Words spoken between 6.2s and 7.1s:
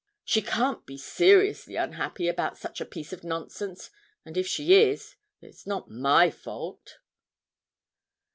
fault.'